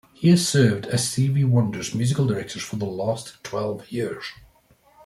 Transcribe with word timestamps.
He 0.13 0.29
has 0.31 0.49
served 0.49 0.87
as 0.87 1.07
Stevie 1.07 1.43
Wonder's 1.43 1.93
musical 1.93 2.25
director 2.25 2.59
for 2.59 2.75
the 2.77 2.85
last 2.85 3.33
twelve 3.43 3.91
years. 3.91 4.25